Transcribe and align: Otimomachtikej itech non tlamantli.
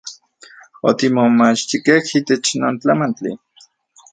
Otimomachtikej 0.89 2.03
itech 2.19 2.47
non 2.61 2.75
tlamantli. 2.81 3.31